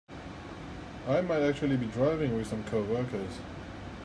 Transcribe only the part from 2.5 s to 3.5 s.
coworkers.